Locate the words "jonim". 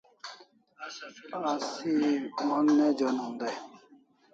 2.97-3.33